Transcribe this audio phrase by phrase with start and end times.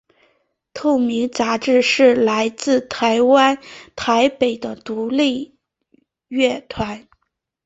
[0.73, 3.59] 透明杂志是来自台湾
[3.95, 5.55] 台北的独立
[6.27, 7.07] 乐团。